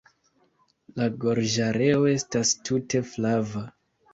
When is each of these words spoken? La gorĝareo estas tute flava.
La 0.99 1.09
gorĝareo 1.25 2.09
estas 2.15 2.55
tute 2.71 3.07
flava. 3.15 3.67